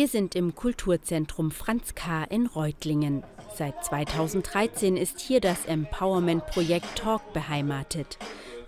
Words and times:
Wir 0.00 0.08
sind 0.08 0.34
im 0.34 0.54
Kulturzentrum 0.54 1.50
Franz 1.50 1.94
K. 1.94 2.24
in 2.24 2.46
Reutlingen. 2.46 3.22
Seit 3.54 3.84
2013 3.84 4.96
ist 4.96 5.20
hier 5.20 5.42
das 5.42 5.66
Empowerment-Projekt 5.66 6.96
Talk 6.96 7.34
beheimatet. 7.34 8.16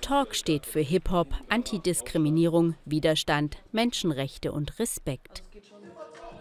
Talk 0.03 0.35
steht 0.35 0.67
für 0.67 0.81
Hip-Hop, 0.81 1.29
Antidiskriminierung, 1.49 2.75
Widerstand, 2.85 3.57
Menschenrechte 3.73 4.53
und 4.53 4.79
Respekt. 4.79 5.43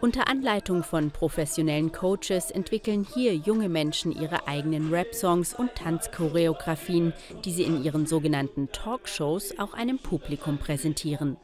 Unter 0.01 0.27
Anleitung 0.27 0.83
von 0.83 1.11
professionellen 1.11 1.93
Coaches 1.93 2.51
entwickeln 2.51 3.07
hier 3.13 3.33
junge 3.33 3.69
Menschen 3.69 4.11
ihre 4.11 4.45
eigenen 4.45 4.93
Rap-Songs 4.93 5.53
und 5.53 5.73
Tanzchoreografien, 5.73 7.13
die 7.45 7.53
sie 7.53 7.63
in 7.63 7.81
ihren 7.81 8.07
sogenannten 8.07 8.73
Talkshows 8.73 9.57
auch 9.57 9.73
einem 9.73 9.99
Publikum 9.99 10.57
präsentieren. 10.57 11.37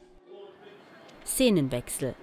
Szenenwechsel. 1.26 2.14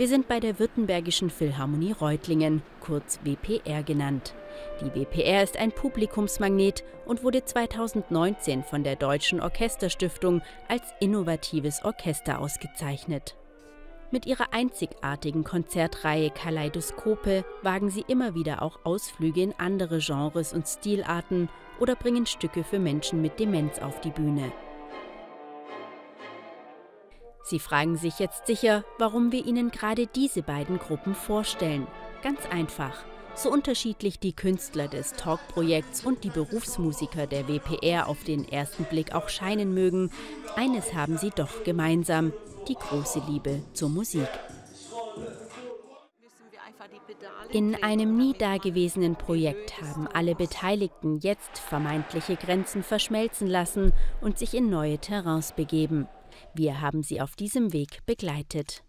Wir 0.00 0.08
sind 0.08 0.28
bei 0.28 0.40
der 0.40 0.58
Württembergischen 0.58 1.28
Philharmonie 1.28 1.92
Reutlingen, 1.92 2.62
kurz 2.80 3.20
WPR 3.22 3.82
genannt. 3.82 4.32
Die 4.80 4.94
WPR 4.94 5.42
ist 5.42 5.58
ein 5.58 5.72
Publikumsmagnet 5.72 6.84
und 7.04 7.22
wurde 7.22 7.44
2019 7.44 8.64
von 8.64 8.82
der 8.82 8.96
Deutschen 8.96 9.42
Orchesterstiftung 9.42 10.40
als 10.68 10.84
innovatives 11.00 11.84
Orchester 11.84 12.40
ausgezeichnet. 12.40 13.36
Mit 14.10 14.24
ihrer 14.24 14.54
einzigartigen 14.54 15.44
Konzertreihe 15.44 16.30
Kaleidoskope 16.30 17.44
wagen 17.60 17.90
sie 17.90 18.06
immer 18.08 18.34
wieder 18.34 18.62
auch 18.62 18.78
Ausflüge 18.84 19.42
in 19.42 19.54
andere 19.58 19.98
Genres 19.98 20.54
und 20.54 20.66
Stilarten 20.66 21.50
oder 21.78 21.94
bringen 21.94 22.24
Stücke 22.24 22.64
für 22.64 22.78
Menschen 22.78 23.20
mit 23.20 23.38
Demenz 23.38 23.78
auf 23.80 24.00
die 24.00 24.12
Bühne. 24.12 24.50
Sie 27.50 27.58
fragen 27.58 27.96
sich 27.96 28.20
jetzt 28.20 28.46
sicher, 28.46 28.84
warum 28.98 29.32
wir 29.32 29.44
Ihnen 29.44 29.72
gerade 29.72 30.06
diese 30.06 30.40
beiden 30.40 30.78
Gruppen 30.78 31.16
vorstellen. 31.16 31.88
Ganz 32.22 32.38
einfach. 32.48 32.94
So 33.34 33.50
unterschiedlich 33.50 34.20
die 34.20 34.34
Künstler 34.34 34.86
des 34.86 35.14
Talk-Projekts 35.14 36.06
und 36.06 36.22
die 36.22 36.30
Berufsmusiker 36.30 37.26
der 37.26 37.48
WPR 37.48 38.06
auf 38.06 38.22
den 38.22 38.48
ersten 38.48 38.84
Blick 38.84 39.16
auch 39.16 39.28
scheinen 39.28 39.74
mögen, 39.74 40.12
eines 40.54 40.94
haben 40.94 41.18
sie 41.18 41.30
doch 41.30 41.64
gemeinsam, 41.64 42.32
die 42.68 42.76
große 42.76 43.20
Liebe 43.28 43.62
zur 43.72 43.88
Musik. 43.88 44.28
In 47.50 47.82
einem 47.82 48.16
nie 48.16 48.34
dagewesenen 48.34 49.16
Projekt 49.16 49.82
haben 49.82 50.06
alle 50.06 50.36
Beteiligten 50.36 51.18
jetzt 51.18 51.58
vermeintliche 51.58 52.36
Grenzen 52.36 52.84
verschmelzen 52.84 53.48
lassen 53.48 53.92
und 54.20 54.38
sich 54.38 54.54
in 54.54 54.70
neue 54.70 54.98
Terrains 54.98 55.50
begeben. 55.50 56.06
Wir 56.54 56.80
haben 56.80 57.02
sie 57.02 57.20
auf 57.20 57.36
diesem 57.36 57.72
Weg 57.72 58.04
begleitet. 58.06 58.82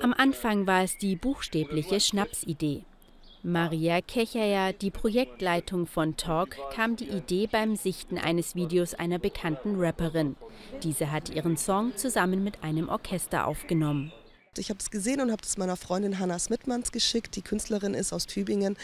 Am 0.00 0.14
Anfang 0.14 0.66
war 0.66 0.84
es 0.84 0.96
die 0.98 1.16
buchstäbliche 1.16 2.00
Schnapsidee. 2.00 2.84
Maria 3.44 4.00
Kechaja, 4.00 4.72
die 4.72 4.90
Projektleitung 4.90 5.86
von 5.86 6.16
Talk, 6.16 6.56
kam 6.74 6.96
die 6.96 7.08
Idee 7.08 7.46
beim 7.46 7.76
Sichten 7.76 8.18
eines 8.18 8.56
Videos 8.56 8.94
einer 8.94 9.20
bekannten 9.20 9.76
Rapperin. 9.78 10.34
Diese 10.82 11.12
hat 11.12 11.30
ihren 11.30 11.56
Song 11.56 11.96
zusammen 11.96 12.42
mit 12.42 12.64
einem 12.64 12.88
Orchester 12.88 13.46
aufgenommen. 13.46 14.12
Ich 14.58 14.70
habe 14.70 14.80
es 14.80 14.90
gesehen 14.90 15.20
und 15.20 15.30
habe 15.30 15.42
es 15.44 15.56
meiner 15.56 15.76
Freundin 15.76 16.18
Hanna 16.18 16.38
Smitmans 16.38 16.92
geschickt, 16.92 17.36
die 17.36 17.42
Künstlerin 17.42 17.94
ist 17.94 18.12
aus 18.12 18.26
Tübingen. 18.26 18.76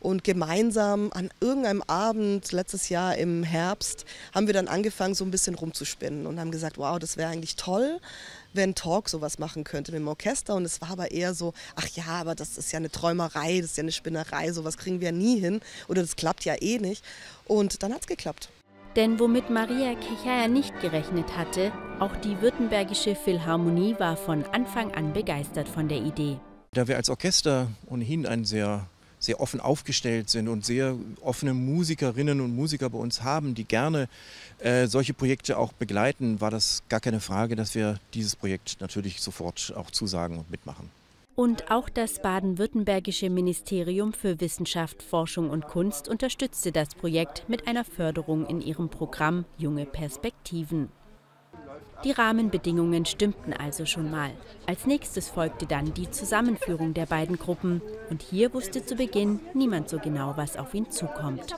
Und 0.00 0.24
gemeinsam 0.24 1.10
an 1.12 1.30
irgendeinem 1.40 1.82
Abend 1.82 2.52
letztes 2.52 2.88
Jahr 2.88 3.16
im 3.16 3.42
Herbst 3.42 4.06
haben 4.34 4.46
wir 4.46 4.54
dann 4.54 4.68
angefangen, 4.68 5.14
so 5.14 5.24
ein 5.24 5.30
bisschen 5.30 5.54
rumzuspinnen 5.54 6.26
und 6.26 6.40
haben 6.40 6.50
gesagt, 6.50 6.78
wow, 6.78 6.98
das 6.98 7.16
wäre 7.16 7.30
eigentlich 7.30 7.56
toll, 7.56 8.00
wenn 8.52 8.74
Talk 8.74 9.08
sowas 9.08 9.38
machen 9.38 9.64
könnte 9.64 9.92
mit 9.92 10.00
dem 10.00 10.08
Orchester. 10.08 10.54
Und 10.54 10.64
es 10.64 10.80
war 10.80 10.90
aber 10.90 11.10
eher 11.10 11.34
so, 11.34 11.52
ach 11.76 11.86
ja, 11.88 12.06
aber 12.06 12.34
das 12.34 12.58
ist 12.58 12.72
ja 12.72 12.78
eine 12.78 12.90
Träumerei, 12.90 13.60
das 13.60 13.72
ist 13.72 13.76
ja 13.76 13.82
eine 13.82 13.92
Spinnerei, 13.92 14.52
sowas 14.52 14.78
kriegen 14.78 15.00
wir 15.00 15.08
ja 15.08 15.12
nie 15.12 15.38
hin 15.38 15.60
oder 15.88 16.02
das 16.02 16.16
klappt 16.16 16.44
ja 16.44 16.54
eh 16.60 16.78
nicht. 16.78 17.04
Und 17.46 17.82
dann 17.82 17.92
hat 17.92 18.00
es 18.00 18.06
geklappt. 18.06 18.48
Denn 18.96 19.20
womit 19.20 19.50
Maria 19.50 19.94
Kechaja 19.94 20.48
nicht 20.48 20.78
gerechnet 20.80 21.36
hatte, 21.36 21.70
auch 22.00 22.16
die 22.16 22.40
Württembergische 22.40 23.14
Philharmonie 23.14 23.94
war 23.98 24.16
von 24.16 24.44
Anfang 24.52 24.92
an 24.94 25.12
begeistert 25.12 25.68
von 25.68 25.88
der 25.88 25.98
Idee. 25.98 26.38
Da 26.72 26.88
wir 26.88 26.96
als 26.96 27.08
Orchester 27.08 27.68
ohnehin 27.86 28.26
ein 28.26 28.44
sehr 28.44 28.86
sehr 29.20 29.38
offen 29.38 29.60
aufgestellt 29.60 30.30
sind 30.30 30.48
und 30.48 30.64
sehr 30.64 30.96
offene 31.20 31.52
Musikerinnen 31.52 32.40
und 32.40 32.56
Musiker 32.56 32.88
bei 32.88 32.98
uns 32.98 33.22
haben, 33.22 33.54
die 33.54 33.64
gerne 33.64 34.08
äh, 34.58 34.86
solche 34.86 35.14
Projekte 35.14 35.58
auch 35.58 35.72
begleiten, 35.74 36.40
war 36.40 36.50
das 36.50 36.82
gar 36.88 37.00
keine 37.00 37.20
Frage, 37.20 37.54
dass 37.54 37.74
wir 37.74 38.00
dieses 38.14 38.34
Projekt 38.34 38.78
natürlich 38.80 39.20
sofort 39.20 39.74
auch 39.76 39.90
zusagen 39.90 40.38
und 40.38 40.50
mitmachen. 40.50 40.90
Und 41.34 41.70
auch 41.70 41.88
das 41.88 42.20
baden-württembergische 42.20 43.30
Ministerium 43.30 44.12
für 44.12 44.40
Wissenschaft, 44.40 45.02
Forschung 45.02 45.48
und 45.48 45.66
Kunst 45.66 46.08
unterstützte 46.08 46.72
das 46.72 46.94
Projekt 46.94 47.48
mit 47.48 47.66
einer 47.66 47.84
Förderung 47.84 48.46
in 48.46 48.60
ihrem 48.60 48.90
Programm 48.90 49.44
Junge 49.56 49.86
Perspektiven. 49.86 50.90
Die 52.04 52.12
Rahmenbedingungen 52.12 53.04
stimmten 53.04 53.52
also 53.52 53.84
schon 53.84 54.10
mal. 54.10 54.30
Als 54.66 54.86
nächstes 54.86 55.28
folgte 55.28 55.66
dann 55.66 55.92
die 55.92 56.10
Zusammenführung 56.10 56.94
der 56.94 57.06
beiden 57.06 57.38
Gruppen. 57.38 57.82
Und 58.08 58.22
hier 58.22 58.54
wusste 58.54 58.84
zu 58.84 58.96
Beginn 58.96 59.40
niemand 59.52 59.90
so 59.90 59.98
genau, 59.98 60.34
was 60.36 60.56
auf 60.56 60.72
ihn 60.72 60.90
zukommt. 60.90 61.54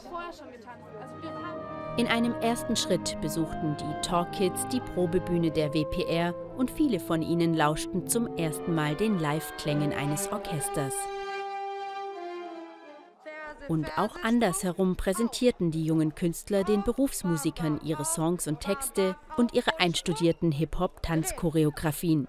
In 1.99 2.07
einem 2.07 2.33
ersten 2.41 2.75
Schritt 2.75 3.21
besuchten 3.21 3.77
die 3.79 4.01
Talk 4.01 4.33
Kids 4.33 4.67
die 4.69 4.81
Probebühne 4.81 5.51
der 5.51 5.75
WPR 5.75 6.35
und 6.57 6.71
viele 6.71 6.99
von 6.99 7.21
ihnen 7.21 7.53
lauschten 7.53 8.07
zum 8.07 8.35
ersten 8.39 8.75
Mal 8.75 8.95
den 8.95 9.19
Live-Klängen 9.19 9.93
eines 9.93 10.33
Orchesters. 10.33 10.95
Und 13.69 13.99
auch 13.99 14.17
andersherum 14.23 14.97
präsentierten 14.97 15.71
die 15.71 15.85
jungen 15.85 16.15
Künstler 16.15 16.65
den 16.65 16.83
Berufsmusikern 16.83 17.79
ihre 17.85 18.07
Songs 18.07 18.47
und 18.47 18.61
Texte 18.61 19.15
und 19.37 19.53
ihre 19.53 19.79
einstudierten 19.79 20.51
Hip-Hop-Tanzchoreografien. 20.51 22.27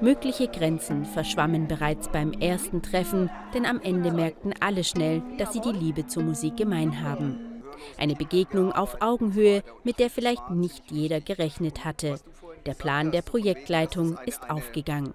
Mögliche 0.00 0.48
Grenzen 0.48 1.04
verschwammen 1.04 1.68
bereits 1.68 2.08
beim 2.08 2.32
ersten 2.32 2.82
Treffen, 2.82 3.30
denn 3.54 3.64
am 3.64 3.80
Ende 3.80 4.10
merkten 4.10 4.52
alle 4.58 4.82
schnell, 4.82 5.22
dass 5.38 5.52
sie 5.52 5.60
die 5.60 5.70
Liebe 5.70 6.08
zur 6.08 6.24
Musik 6.24 6.56
gemein 6.56 7.00
haben. 7.04 7.51
Eine 7.98 8.14
Begegnung 8.14 8.72
auf 8.72 9.00
Augenhöhe, 9.00 9.62
mit 9.84 9.98
der 9.98 10.10
vielleicht 10.10 10.50
nicht 10.50 10.90
jeder 10.90 11.20
gerechnet 11.20 11.84
hatte. 11.84 12.20
Der 12.66 12.74
Plan 12.74 13.10
der 13.10 13.22
Projektleitung 13.22 14.18
ist 14.26 14.48
aufgegangen. 14.48 15.14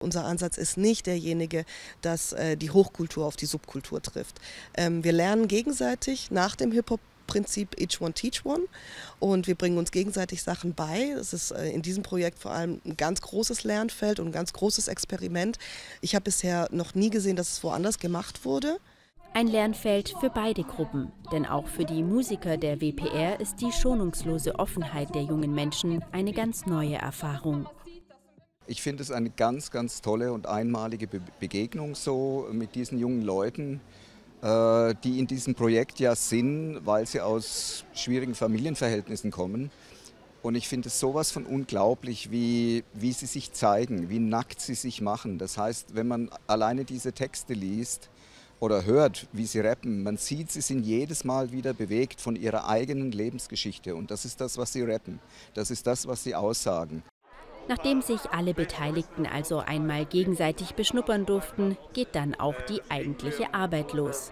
Unser 0.00 0.24
Ansatz 0.24 0.58
ist 0.58 0.76
nicht 0.76 1.06
derjenige, 1.06 1.64
dass 2.02 2.32
äh, 2.32 2.56
die 2.56 2.70
Hochkultur 2.70 3.26
auf 3.26 3.36
die 3.36 3.46
Subkultur 3.46 4.00
trifft. 4.00 4.40
Ähm, 4.74 5.02
wir 5.02 5.12
lernen 5.12 5.48
gegenseitig 5.48 6.30
nach 6.30 6.54
dem 6.54 6.70
Hip-Hop 6.70 7.00
Prinzip 7.28 7.78
Each 7.78 8.00
One 8.00 8.12
Teach 8.12 8.44
One 8.44 8.64
und 9.20 9.46
wir 9.46 9.54
bringen 9.54 9.78
uns 9.78 9.92
gegenseitig 9.92 10.42
Sachen 10.42 10.74
bei. 10.74 11.10
Es 11.10 11.32
ist 11.32 11.52
äh, 11.52 11.70
in 11.70 11.82
diesem 11.82 12.02
Projekt 12.02 12.40
vor 12.40 12.50
allem 12.50 12.80
ein 12.84 12.96
ganz 12.96 13.20
großes 13.20 13.62
Lernfeld 13.62 14.18
und 14.18 14.28
ein 14.28 14.32
ganz 14.32 14.52
großes 14.52 14.88
Experiment. 14.88 15.58
Ich 16.00 16.16
habe 16.16 16.24
bisher 16.24 16.68
noch 16.72 16.94
nie 16.94 17.10
gesehen, 17.10 17.36
dass 17.36 17.52
es 17.52 17.62
woanders 17.62 18.00
gemacht 18.00 18.44
wurde. 18.44 18.78
Ein 19.34 19.46
Lernfeld 19.46 20.14
für 20.20 20.30
beide 20.30 20.64
Gruppen, 20.64 21.12
denn 21.30 21.46
auch 21.46 21.68
für 21.68 21.84
die 21.84 22.02
Musiker 22.02 22.56
der 22.56 22.80
WPR 22.80 23.38
ist 23.38 23.60
die 23.60 23.70
schonungslose 23.70 24.58
Offenheit 24.58 25.14
der 25.14 25.22
jungen 25.22 25.54
Menschen 25.54 26.02
eine 26.12 26.32
ganz 26.32 26.66
neue 26.66 26.96
Erfahrung. 26.96 27.66
Ich 28.66 28.82
finde 28.82 29.02
es 29.02 29.10
eine 29.10 29.30
ganz, 29.30 29.70
ganz 29.70 30.02
tolle 30.02 30.32
und 30.32 30.46
einmalige 30.46 31.06
Be 31.06 31.20
Begegnung 31.40 31.94
so 31.94 32.48
mit 32.52 32.74
diesen 32.74 32.98
jungen 32.98 33.22
Leuten, 33.22 33.80
äh, 34.42 34.94
die 35.04 35.18
in 35.18 35.26
diesem 35.26 35.54
Projekt 35.54 36.00
ja 36.00 36.14
sind, 36.16 36.80
weil 36.84 37.06
sie 37.06 37.20
aus 37.20 37.84
schwierigen 37.94 38.34
Familienverhältnissen 38.34 39.30
kommen. 39.30 39.70
Und 40.42 40.54
ich 40.54 40.68
finde 40.68 40.88
es 40.88 40.98
sowas 40.98 41.30
von 41.30 41.46
unglaublich, 41.46 42.30
wie, 42.30 42.84
wie 42.92 43.12
sie 43.12 43.26
sich 43.26 43.52
zeigen, 43.52 44.08
wie 44.08 44.18
nackt 44.18 44.60
sie 44.60 44.74
sich 44.74 45.00
machen. 45.00 45.38
Das 45.38 45.58
heißt, 45.58 45.94
wenn 45.94 46.08
man 46.08 46.30
alleine 46.46 46.84
diese 46.84 47.12
Texte 47.12 47.54
liest 47.54 48.08
oder 48.60 48.84
hört, 48.84 49.26
wie 49.32 49.46
sie 49.46 49.60
rappen, 49.60 50.02
man 50.02 50.16
sieht, 50.16 50.50
sie 50.50 50.60
sind 50.60 50.84
jedes 50.84 51.24
Mal 51.24 51.52
wieder 51.52 51.74
bewegt 51.74 52.20
von 52.20 52.36
ihrer 52.36 52.68
eigenen 52.68 53.12
Lebensgeschichte. 53.12 53.94
Und 53.94 54.10
das 54.10 54.24
ist 54.24 54.40
das, 54.40 54.58
was 54.58 54.72
sie 54.72 54.82
rappen. 54.82 55.20
Das 55.54 55.70
ist 55.70 55.86
das, 55.86 56.06
was 56.06 56.24
sie 56.24 56.34
aussagen. 56.34 57.02
Nachdem 57.68 58.00
sich 58.00 58.20
alle 58.30 58.54
Beteiligten 58.54 59.26
also 59.26 59.58
einmal 59.58 60.06
gegenseitig 60.06 60.74
beschnuppern 60.74 61.26
durften, 61.26 61.76
geht 61.92 62.14
dann 62.14 62.34
auch 62.34 62.54
die 62.62 62.80
eigentliche 62.88 63.52
Arbeit 63.52 63.92
los. 63.92 64.30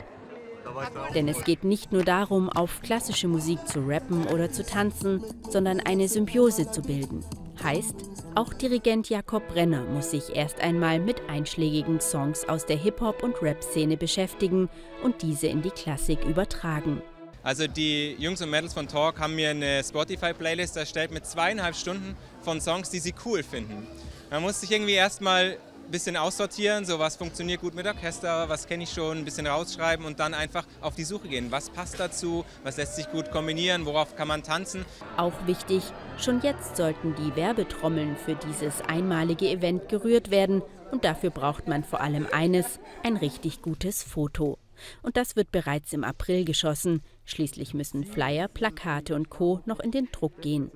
Denn 1.14 1.28
es 1.28 1.44
geht 1.44 1.62
nicht 1.62 1.92
nur 1.92 2.02
darum, 2.02 2.48
auf 2.48 2.80
klassische 2.82 3.28
Musik 3.28 3.58
zu 3.68 3.80
rappen 3.86 4.26
oder 4.26 4.50
zu 4.50 4.64
tanzen, 4.64 5.22
sondern 5.48 5.80
eine 5.80 6.08
Symbiose 6.08 6.70
zu 6.70 6.82
bilden. 6.82 7.24
Heißt, 7.62 7.94
auch 8.34 8.52
Dirigent 8.52 9.08
Jakob 9.08 9.48
Brenner 9.48 9.82
muss 9.84 10.10
sich 10.10 10.34
erst 10.34 10.60
einmal 10.60 11.00
mit 11.00 11.16
einschlägigen 11.28 12.00
Songs 12.00 12.48
aus 12.48 12.66
der 12.66 12.76
Hip-Hop- 12.76 13.22
und 13.22 13.40
Rap-Szene 13.42 13.96
beschäftigen 13.96 14.68
und 15.02 15.22
diese 15.22 15.46
in 15.46 15.62
die 15.62 15.70
Klassik 15.70 16.24
übertragen. 16.24 17.02
Also 17.42 17.66
die 17.66 18.16
Jungs 18.18 18.42
und 18.42 18.50
Mädels 18.50 18.74
von 18.74 18.88
Talk 18.88 19.20
haben 19.20 19.36
mir 19.36 19.50
eine 19.50 19.82
Spotify-Playlist 19.82 20.76
erstellt 20.76 21.12
mit 21.12 21.26
zweieinhalb 21.26 21.76
Stunden 21.76 22.16
von 22.42 22.60
Songs, 22.60 22.90
die 22.90 22.98
sie 22.98 23.14
cool 23.24 23.42
finden. 23.42 23.86
Man 24.30 24.42
muss 24.42 24.60
sich 24.60 24.70
irgendwie 24.70 24.94
erstmal 24.94 25.56
ein 25.86 25.90
bisschen 25.92 26.16
aussortieren, 26.16 26.84
so 26.84 26.98
was 26.98 27.16
funktioniert 27.16 27.60
gut 27.60 27.74
mit 27.74 27.86
Orchester, 27.86 28.48
was 28.48 28.66
kenne 28.66 28.82
ich 28.82 28.90
schon, 28.90 29.18
ein 29.18 29.24
bisschen 29.24 29.46
rausschreiben 29.46 30.04
und 30.04 30.18
dann 30.18 30.34
einfach 30.34 30.66
auf 30.80 30.96
die 30.96 31.04
Suche 31.04 31.28
gehen. 31.28 31.52
Was 31.52 31.70
passt 31.70 32.00
dazu, 32.00 32.44
was 32.64 32.76
lässt 32.76 32.96
sich 32.96 33.08
gut 33.10 33.30
kombinieren, 33.30 33.86
worauf 33.86 34.16
kann 34.16 34.28
man 34.28 34.42
tanzen. 34.42 34.84
Auch 35.16 35.46
wichtig, 35.46 35.84
schon 36.18 36.42
jetzt 36.42 36.76
sollten 36.76 37.14
die 37.14 37.36
Werbetrommeln 37.36 38.16
für 38.16 38.34
dieses 38.34 38.80
einmalige 38.82 39.48
Event 39.48 39.88
gerührt 39.88 40.30
werden 40.30 40.62
und 40.90 41.04
dafür 41.04 41.30
braucht 41.30 41.68
man 41.68 41.84
vor 41.84 42.00
allem 42.00 42.26
eines, 42.32 42.80
ein 43.04 43.16
richtig 43.16 43.62
gutes 43.62 44.02
Foto. 44.02 44.58
Und 45.02 45.16
das 45.16 45.36
wird 45.36 45.52
bereits 45.52 45.92
im 45.92 46.04
April 46.04 46.44
geschossen. 46.44 47.02
Schließlich 47.26 47.74
müssen 47.74 48.04
Flyer, 48.04 48.46
Plakate 48.46 49.16
und 49.16 49.30
Co. 49.30 49.60
noch 49.66 49.80
in 49.80 49.90
den 49.90 50.08
Druck 50.12 50.40
gehen. 50.40 50.70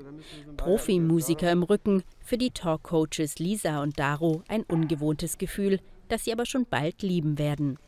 Profimusiker 0.57 1.51
im 1.51 1.63
Rücken, 1.63 2.03
für 2.25 2.37
die 2.37 2.51
Talk-Coaches 2.51 3.39
Lisa 3.39 3.83
und 3.83 3.99
Daro 3.99 4.43
ein 4.49 4.65
ungewohntes 4.65 5.39
Gefühl, 5.39 5.79
das 6.09 6.25
sie 6.25 6.33
aber 6.33 6.47
schon 6.47 6.67
bald 6.69 7.03
lieben 7.03 7.39
werden. 7.39 7.79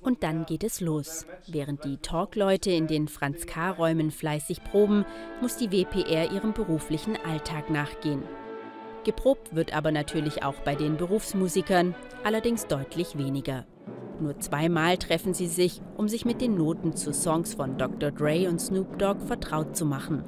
Und 0.00 0.24
dann 0.24 0.44
geht 0.44 0.64
es 0.64 0.80
los. 0.80 1.24
Während 1.46 1.84
die 1.84 1.98
Talk-Leute 1.98 2.72
in 2.72 2.88
den 2.88 3.06
Franz 3.06 3.46
K-Räumen 3.46 4.10
fleißig 4.10 4.64
proben, 4.64 5.06
muss 5.40 5.56
die 5.56 5.70
WPR 5.70 6.32
ihrem 6.32 6.52
beruflichen 6.52 7.16
Alltag 7.24 7.70
nachgehen. 7.70 8.24
Geprobt 9.04 9.54
wird 9.54 9.74
aber 9.74 9.92
natürlich 9.92 10.42
auch 10.42 10.60
bei 10.60 10.74
den 10.74 10.96
Berufsmusikern, 10.96 11.94
allerdings 12.24 12.66
deutlich 12.66 13.16
weniger. 13.16 13.66
Nur 14.22 14.38
zweimal 14.38 14.98
treffen 14.98 15.34
sie 15.34 15.48
sich, 15.48 15.80
um 15.96 16.06
sich 16.08 16.24
mit 16.24 16.40
den 16.40 16.54
Noten 16.54 16.94
zu 16.94 17.12
Songs 17.12 17.54
von 17.54 17.76
Dr. 17.76 18.12
Dre 18.12 18.48
und 18.48 18.60
Snoop 18.60 18.96
Dogg 18.96 19.18
vertraut 19.26 19.76
zu 19.76 19.84
machen. 19.84 20.22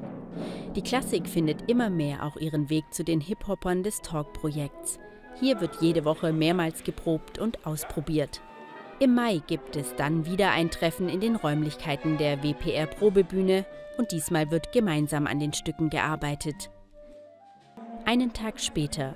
Die 0.75 0.83
Klassik 0.83 1.29
findet 1.29 1.71
immer 1.71 1.91
mehr 1.91 2.25
auch 2.25 2.37
ihren 2.37 2.69
Weg 2.71 2.83
zu 2.91 3.05
den 3.05 3.21
Hip-Hoppern 3.21 3.85
des 3.85 4.03
Talk-Projekts. 4.03 4.99
Hier 5.39 5.61
wird 5.61 5.77
jede 5.81 6.05
Woche 6.05 6.33
mehrmals 6.33 6.83
geprobt 6.83 7.39
und 7.39 7.65
ausprobiert. 7.65 8.41
Im 8.99 9.15
Mai 9.15 9.41
gibt 9.47 9.77
es 9.77 9.95
dann 9.95 10.27
wieder 10.27 10.51
ein 10.51 10.73
Treffen 10.73 11.09
in 11.09 11.21
den 11.21 11.37
Räumlichkeiten 11.37 12.19
der 12.19 12.43
WPR 12.43 12.87
Probebühne 12.87 13.65
und 13.97 14.11
diesmal 14.11 14.51
wird 14.51 14.73
gemeinsam 14.73 15.29
an 15.29 15.39
den 15.39 15.53
Stücken 15.53 15.89
gearbeitet. 15.89 16.69
Einen 18.07 18.33
Tag 18.33 18.61
später 18.61 19.15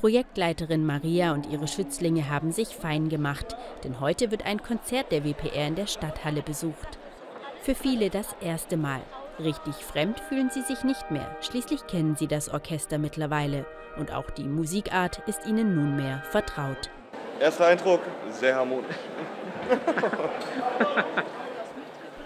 Projektleiterin 0.00 0.86
Maria 0.86 1.34
und 1.34 1.46
ihre 1.50 1.68
Schützlinge 1.68 2.30
haben 2.30 2.52
sich 2.52 2.68
fein 2.68 3.10
gemacht, 3.10 3.54
denn 3.84 4.00
heute 4.00 4.30
wird 4.30 4.46
ein 4.46 4.62
Konzert 4.62 5.12
der 5.12 5.26
WPR 5.26 5.66
in 5.66 5.74
der 5.74 5.86
Stadthalle 5.86 6.40
besucht. 6.40 6.98
Für 7.60 7.74
viele 7.74 8.08
das 8.08 8.34
erste 8.40 8.78
Mal. 8.78 9.02
Richtig 9.38 9.74
fremd 9.74 10.18
fühlen 10.20 10.48
sie 10.50 10.62
sich 10.62 10.84
nicht 10.84 11.10
mehr. 11.10 11.36
Schließlich 11.42 11.86
kennen 11.86 12.16
sie 12.16 12.28
das 12.28 12.48
Orchester 12.48 12.96
mittlerweile 12.96 13.66
und 13.98 14.10
auch 14.10 14.30
die 14.30 14.44
Musikart 14.44 15.18
ist 15.28 15.44
ihnen 15.46 15.74
nunmehr 15.74 16.22
vertraut. 16.30 16.88
Erster 17.38 17.66
Eindruck, 17.66 18.00
sehr 18.30 18.56
harmonisch. 18.56 18.96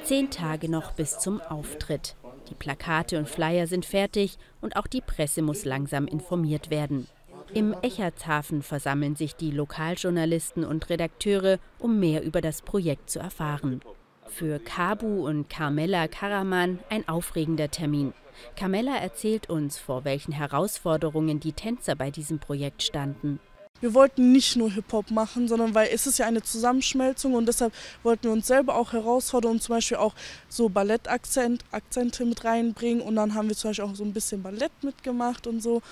Zehn 0.04 0.30
Tage 0.30 0.70
noch 0.70 0.92
bis 0.92 1.18
zum 1.18 1.40
Auftritt. 1.40 2.14
Die 2.50 2.54
Plakate 2.54 3.18
und 3.18 3.28
Flyer 3.28 3.66
sind 3.66 3.84
fertig 3.84 4.38
und 4.60 4.76
auch 4.76 4.86
die 4.86 5.00
Presse 5.00 5.42
muss 5.42 5.64
langsam 5.64 6.06
informiert 6.06 6.70
werden. 6.70 7.08
Im 7.52 7.74
Echertshafen 7.82 8.62
versammeln 8.62 9.16
sich 9.16 9.36
die 9.36 9.50
Lokaljournalisten 9.50 10.64
und 10.64 10.88
Redakteure, 10.88 11.58
um 11.78 12.00
mehr 12.00 12.22
über 12.22 12.40
das 12.40 12.62
Projekt 12.62 13.10
zu 13.10 13.18
erfahren. 13.18 13.80
Für 14.26 14.58
Kabu 14.58 15.26
und 15.26 15.48
Carmella 15.48 16.08
Karaman 16.08 16.80
ein 16.88 17.06
aufregender 17.08 17.70
Termin. 17.70 18.12
Carmella 18.56 18.96
erzählt 18.96 19.48
uns, 19.48 19.78
vor 19.78 20.04
welchen 20.04 20.32
Herausforderungen 20.32 21.38
die 21.38 21.52
Tänzer 21.52 21.94
bei 21.94 22.10
diesem 22.10 22.38
Projekt 22.40 22.82
standen 22.82 23.38
wir 23.84 23.92
wollten 23.92 24.32
nicht 24.32 24.56
nur 24.56 24.70
Hip-Hop 24.70 25.10
machen, 25.10 25.46
sondern 25.46 25.74
weil 25.74 25.90
es 25.92 26.06
ist 26.06 26.18
ja 26.18 26.24
eine 26.24 26.42
Zusammenschmelzung 26.42 27.34
und 27.34 27.44
deshalb 27.44 27.74
wollten 28.02 28.24
wir 28.24 28.32
uns 28.32 28.46
selber 28.46 28.76
auch 28.76 28.94
herausfordern 28.94 29.52
und 29.52 29.62
zum 29.62 29.74
Beispiel 29.74 29.98
auch 29.98 30.14
so 30.48 30.70
Ballettakzente 30.70 31.62
Akzente 31.70 32.24
mit 32.24 32.44
reinbringen 32.44 33.02
und 33.02 33.16
dann 33.16 33.34
haben 33.34 33.48
wir 33.48 33.56
zum 33.56 33.70
Beispiel 33.70 33.84
auch 33.84 33.94
so 33.94 34.02
ein 34.02 34.14
bisschen 34.14 34.42
Ballett 34.42 34.72
mitgemacht 34.80 35.46
und 35.46 35.62
so 35.62 35.82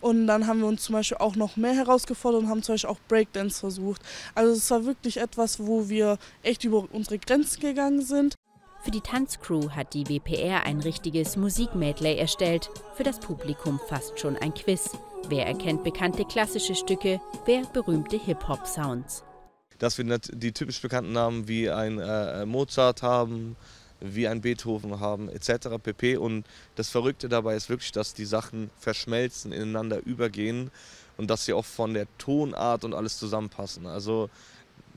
und 0.00 0.26
dann 0.28 0.46
haben 0.46 0.60
wir 0.60 0.66
uns 0.66 0.82
zum 0.84 0.94
Beispiel 0.94 1.18
auch 1.18 1.36
noch 1.36 1.58
mehr 1.58 1.74
herausgefordert 1.74 2.44
und 2.44 2.48
haben 2.48 2.62
zum 2.62 2.72
Beispiel 2.72 2.90
auch 2.90 3.00
Breakdance 3.06 3.60
versucht. 3.60 4.00
Also 4.34 4.52
es 4.52 4.70
war 4.70 4.86
wirklich 4.86 5.18
etwas, 5.18 5.60
wo 5.60 5.90
wir 5.90 6.16
echt 6.42 6.64
über 6.64 6.88
unsere 6.90 7.18
Grenzen 7.18 7.60
gegangen 7.60 8.00
sind. 8.00 8.34
Für 8.82 8.90
die 8.90 9.00
Tanzcrew 9.00 9.70
hat 9.70 9.94
die 9.94 10.08
WPR 10.08 10.64
ein 10.66 10.80
richtiges 10.80 11.36
Musikmedley 11.36 12.16
erstellt, 12.16 12.68
für 12.96 13.04
das 13.04 13.20
Publikum 13.20 13.78
fast 13.88 14.18
schon 14.18 14.36
ein 14.36 14.52
Quiz. 14.54 14.90
Wer 15.28 15.46
erkennt 15.46 15.84
bekannte 15.84 16.24
klassische 16.24 16.74
Stücke, 16.74 17.20
wer 17.46 17.62
berühmte 17.66 18.18
Hip-Hop-Sounds? 18.18 19.22
Dass 19.78 19.98
wir 19.98 20.18
die 20.18 20.50
typisch 20.50 20.82
bekannten 20.82 21.12
Namen 21.12 21.46
wie 21.46 21.70
ein 21.70 22.00
äh, 22.00 22.44
Mozart 22.44 23.02
haben, 23.02 23.54
wie 24.00 24.26
ein 24.26 24.40
Beethoven 24.40 24.98
haben, 24.98 25.28
etc. 25.28 25.78
pp. 25.80 26.16
Und 26.16 26.44
das 26.74 26.88
Verrückte 26.88 27.28
dabei 27.28 27.54
ist 27.54 27.68
wirklich, 27.68 27.92
dass 27.92 28.14
die 28.14 28.24
Sachen 28.24 28.70
verschmelzen, 28.80 29.52
ineinander 29.52 30.04
übergehen 30.04 30.72
und 31.16 31.30
dass 31.30 31.44
sie 31.44 31.52
auch 31.52 31.64
von 31.64 31.94
der 31.94 32.08
Tonart 32.18 32.84
und 32.84 32.94
alles 32.94 33.16
zusammenpassen. 33.16 33.86
Also 33.86 34.28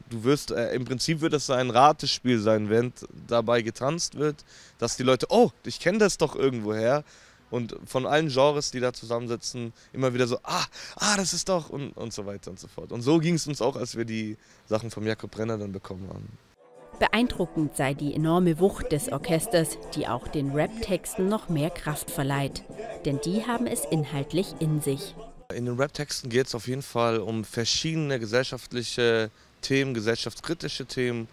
du 0.10 0.24
wirst, 0.24 0.52
äh, 0.52 0.74
im 0.74 0.86
Prinzip 0.86 1.22
wird 1.22 1.34
es 1.34 1.50
ein 1.50 1.70
Ratespiel 1.70 2.40
sein, 2.40 2.70
wenn 2.70 2.94
dabei 3.28 3.62
getanzt 3.62 4.16
wird, 4.16 4.44
dass 4.78 4.98
die 4.98 5.04
Leute, 5.04 5.28
oh, 5.30 5.52
ich 5.66 5.80
kenne 5.80 5.98
das 5.98 6.18
doch 6.18 6.36
irgendwoher 6.36 7.04
und 7.50 7.76
von 7.86 8.06
allen 8.06 8.28
Genres, 8.28 8.72
die 8.72 8.80
da 8.80 8.94
zusammensitzen, 8.94 9.74
immer 9.94 10.14
wieder 10.14 10.28
so, 10.28 10.38
ah, 10.44 10.66
ah, 10.98 11.16
das 11.16 11.34
ist 11.34 11.50
doch 11.50 11.70
und, 11.70 11.92
und 11.92 12.14
so 12.14 12.26
weiter 12.26 12.52
und 12.52 12.60
so 12.60 12.68
fort. 12.68 12.92
Und 12.92 13.02
so 13.02 13.20
ging 13.20 13.36
es 13.36 13.48
uns 13.48 13.62
auch, 13.62 13.76
als 13.76 13.96
wir 13.96 14.06
die 14.06 14.38
Sachen 14.68 14.92
von 14.92 15.06
Jakob 15.06 15.32
Brenner 15.32 15.58
dann 15.58 15.72
bekommen 15.72 16.10
haben. 16.10 16.28
Beeindruckend 17.00 17.76
sei 17.76 17.94
die 17.94 18.14
enorme 18.14 18.60
Wucht 18.60 18.92
des 18.92 19.12
Orchesters, 19.12 19.78
die 19.96 20.08
auch 20.08 20.30
den 20.30 20.52
Rap-Texten 20.52 21.28
noch 21.28 21.50
mehr 21.50 21.70
Kraft 21.70 22.10
verleiht. 22.10 22.64
Denn 23.04 23.20
die 23.24 23.46
haben 23.46 23.68
es 23.68 23.84
inhaltlich 23.86 24.56
in 24.60 24.82
sich. 24.82 25.14
In 25.54 25.66
den 25.66 25.76
Rap-Texten 25.76 26.30
geht 26.30 26.48
es 26.48 26.56
auf 26.56 26.68
jeden 26.68 26.82
Fall 26.82 27.20
um 27.20 27.44
verschiedene 27.44 28.20
gesellschaftliche 28.20 29.30
Themen, 29.66 29.94
gesellschaftskritische 29.94 30.86
Themen. 30.86 31.28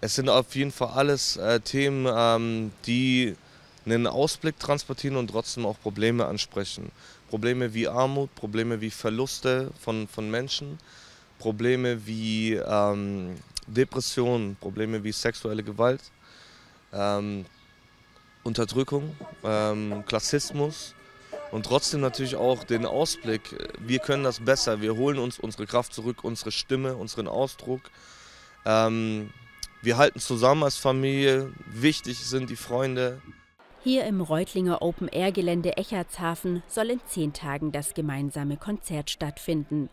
Es 0.00 0.14
sind 0.14 0.28
auf 0.28 0.54
jeden 0.54 0.70
Fall 0.70 0.90
alles 0.94 1.36
äh, 1.36 1.60
Themen, 1.60 2.06
ähm, 2.08 2.70
die 2.86 3.34
einen 3.84 4.06
Ausblick 4.06 4.58
transportieren 4.58 5.16
und 5.16 5.28
trotzdem 5.28 5.66
auch 5.66 5.80
Probleme 5.80 6.26
ansprechen. 6.26 6.92
Probleme 7.28 7.74
wie 7.74 7.88
Armut, 7.88 8.32
Probleme 8.34 8.80
wie 8.80 8.90
Verluste 8.90 9.70
von, 9.80 10.06
von 10.06 10.30
Menschen, 10.30 10.78
Probleme 11.38 12.06
wie 12.06 12.54
ähm, 12.54 13.36
Depressionen, 13.66 14.56
Probleme 14.56 15.02
wie 15.02 15.12
sexuelle 15.12 15.62
Gewalt, 15.62 16.02
ähm, 16.92 17.44
Unterdrückung, 18.44 19.16
ähm, 19.42 20.04
Klassismus 20.06 20.94
und 21.50 21.66
trotzdem 21.66 22.00
natürlich 22.00 22.36
auch 22.36 22.64
den 22.64 22.84
Ausblick, 22.84 23.56
wir 23.80 23.98
können 23.98 24.24
das 24.24 24.40
besser, 24.40 24.80
wir 24.80 24.96
holen 24.96 25.18
uns 25.18 25.38
unsere 25.38 25.66
Kraft 25.66 25.92
zurück, 25.94 26.24
unsere 26.24 26.52
Stimme, 26.52 26.94
unseren 26.96 27.28
Ausdruck. 27.28 27.82
Ähm, 28.66 29.30
wir 29.80 29.96
halten 29.96 30.20
zusammen 30.20 30.64
als 30.64 30.76
Familie, 30.76 31.52
wichtig 31.66 32.18
sind 32.18 32.50
die 32.50 32.56
Freunde. 32.56 33.22
Hier 33.84 34.04
im 34.04 34.20
Reutlinger 34.20 34.82
Open-Air-Gelände 34.82 35.76
Echertshafen 35.76 36.62
soll 36.66 36.90
in 36.90 37.00
zehn 37.06 37.32
Tagen 37.32 37.72
das 37.72 37.94
gemeinsame 37.94 38.56
Konzert 38.56 39.08
stattfinden. 39.08 39.88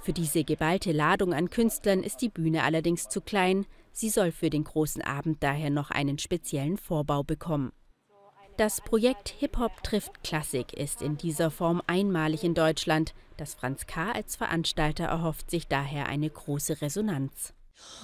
Für 0.00 0.12
diese 0.12 0.44
geballte 0.44 0.92
Ladung 0.92 1.34
an 1.34 1.50
Künstlern 1.50 2.02
ist 2.02 2.22
die 2.22 2.28
Bühne 2.28 2.62
allerdings 2.62 3.08
zu 3.08 3.20
klein. 3.20 3.66
Sie 3.92 4.10
soll 4.10 4.30
für 4.30 4.50
den 4.50 4.64
großen 4.64 5.02
Abend 5.02 5.42
daher 5.42 5.70
noch 5.70 5.90
einen 5.90 6.18
speziellen 6.18 6.78
Vorbau 6.78 7.22
bekommen. 7.22 7.72
Das 8.60 8.82
Projekt 8.82 9.30
Hip-Hop 9.38 9.82
trifft 9.82 10.22
Klassik 10.22 10.74
ist 10.74 11.00
in 11.00 11.16
dieser 11.16 11.50
Form 11.50 11.80
einmalig 11.86 12.44
in 12.44 12.52
Deutschland. 12.52 13.14
Das 13.38 13.54
Franz 13.54 13.86
K. 13.86 14.12
als 14.12 14.36
Veranstalter 14.36 15.04
erhofft 15.04 15.50
sich 15.50 15.66
daher 15.66 16.10
eine 16.10 16.28
große 16.28 16.82
Resonanz. 16.82 17.54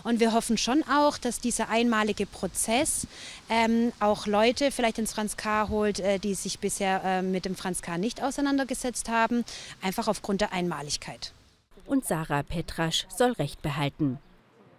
Und 0.02 0.18
wir 0.18 0.32
hoffen 0.32 0.56
schon 0.56 0.82
auch, 0.84 1.18
dass 1.18 1.40
dieser 1.40 1.68
einmalige 1.68 2.24
Prozess 2.24 3.06
ähm, 3.50 3.92
auch 4.00 4.26
Leute 4.26 4.70
vielleicht 4.70 4.98
ins 4.98 5.12
Franz 5.12 5.36
K. 5.36 5.68
holt, 5.68 6.00
äh, 6.00 6.18
die 6.18 6.32
sich 6.32 6.58
bisher 6.58 7.04
äh, 7.04 7.20
mit 7.20 7.44
dem 7.44 7.54
Franz 7.54 7.82
K. 7.82 7.98
nicht 7.98 8.22
auseinandergesetzt 8.22 9.10
haben, 9.10 9.44
einfach 9.82 10.08
aufgrund 10.08 10.40
der 10.40 10.54
Einmaligkeit. 10.54 11.34
Und 11.84 12.06
Sarah 12.06 12.42
Petrasch 12.42 13.06
soll 13.14 13.32
Recht 13.32 13.60
behalten. 13.60 14.20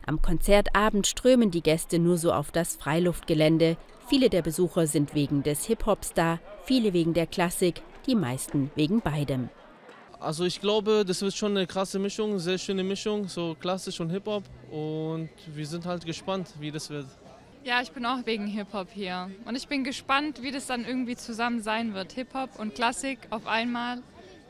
Am 0.07 0.21
Konzertabend 0.21 1.05
strömen 1.05 1.51
die 1.51 1.61
Gäste 1.61 1.99
nur 1.99 2.17
so 2.17 2.31
auf 2.31 2.51
das 2.51 2.77
Freiluftgelände. 2.77 3.75
Viele 4.07 4.29
der 4.29 4.41
Besucher 4.41 4.87
sind 4.87 5.13
wegen 5.13 5.43
des 5.43 5.65
Hip-Hop-Star, 5.65 6.39
viele 6.63 6.93
wegen 6.93 7.13
der 7.13 7.27
Klassik, 7.27 7.81
die 8.07 8.15
meisten 8.15 8.71
wegen 8.75 9.01
beidem. 9.01 9.49
Also 10.21 10.45
ich 10.45 10.61
glaube, 10.61 11.03
das 11.05 11.21
wird 11.21 11.35
schon 11.35 11.57
eine 11.57 11.67
krasse 11.67 11.99
Mischung, 11.99 12.39
sehr 12.39 12.57
schöne 12.57 12.85
Mischung, 12.85 13.27
so 13.27 13.57
klassisch 13.59 13.99
und 13.99 14.09
Hip-Hop. 14.09 14.43
Und 14.71 15.29
wir 15.53 15.65
sind 15.65 15.85
halt 15.85 16.05
gespannt, 16.05 16.53
wie 16.57 16.71
das 16.71 16.89
wird. 16.89 17.07
Ja, 17.65 17.81
ich 17.81 17.91
bin 17.91 18.05
auch 18.05 18.25
wegen 18.25 18.47
Hip-Hop 18.47 18.87
hier. 18.93 19.29
Und 19.43 19.57
ich 19.57 19.67
bin 19.67 19.83
gespannt, 19.83 20.41
wie 20.41 20.51
das 20.51 20.67
dann 20.67 20.85
irgendwie 20.85 21.17
zusammen 21.17 21.61
sein 21.61 21.93
wird. 21.93 22.13
Hip-Hop 22.13 22.57
und 22.57 22.75
Klassik 22.75 23.19
auf 23.29 23.45
einmal. 23.45 24.01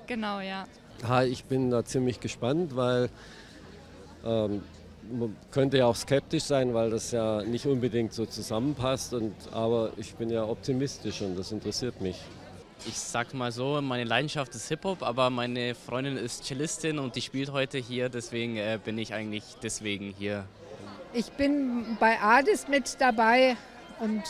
Genau, 0.05 0.39
ja. 0.39 0.65
Ja, 1.01 1.23
ich 1.23 1.45
bin 1.45 1.71
da 1.71 1.83
ziemlich 1.83 2.19
gespannt, 2.19 2.75
weil 2.75 3.09
ähm, 4.23 4.61
man 5.11 5.35
könnte 5.51 5.77
ja 5.77 5.85
auch 5.85 5.95
skeptisch 5.95 6.43
sein, 6.43 6.73
weil 6.73 6.89
das 6.89 7.11
ja 7.11 7.41
nicht 7.43 7.65
unbedingt 7.65 8.13
so 8.13 8.25
zusammenpasst. 8.25 9.13
Und, 9.13 9.33
aber 9.51 9.91
ich 9.97 10.15
bin 10.15 10.29
ja 10.29 10.43
optimistisch 10.43 11.21
und 11.21 11.37
das 11.37 11.51
interessiert 11.51 12.01
mich. 12.01 12.19
Ich 12.85 12.97
sag 12.97 13.33
mal 13.33 13.51
so, 13.51 13.81
meine 13.81 14.03
Leidenschaft 14.03 14.53
ist 14.55 14.67
Hip-Hop, 14.67 15.01
aber 15.01 15.29
meine 15.29 15.73
Freundin 15.73 16.15
ist 16.15 16.45
Cellistin 16.45 16.99
und 16.99 17.15
die 17.15 17.21
spielt 17.21 17.51
heute 17.51 17.79
hier, 17.79 18.07
deswegen 18.09 18.57
äh, 18.57 18.79
bin 18.83 18.97
ich 18.97 19.13
eigentlich 19.13 19.43
deswegen 19.63 20.13
hier. 20.17 20.45
Ich 21.13 21.31
bin 21.31 21.97
bei 21.99 22.19
ADIS 22.21 22.67
mit 22.67 23.01
dabei 23.01 23.57
und 23.99 24.21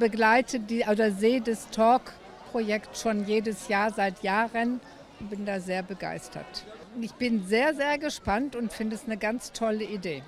begleite 0.00 0.58
die 0.58 0.84
oder 0.90 1.12
sehe 1.12 1.40
das 1.40 1.70
Talk-Projekt 1.70 2.96
schon 2.96 3.24
jedes 3.26 3.68
Jahr 3.68 3.92
seit 3.92 4.22
Jahren 4.22 4.80
und 5.20 5.30
bin 5.30 5.46
da 5.46 5.60
sehr 5.60 5.82
begeistert. 5.82 6.64
Ich 7.00 7.12
bin 7.12 7.46
sehr, 7.46 7.74
sehr 7.74 7.98
gespannt 7.98 8.54
und 8.54 8.72
finde 8.72 8.96
es 8.96 9.04
eine 9.04 9.16
ganz 9.16 9.52
tolle 9.52 9.84
Idee. 9.84 10.22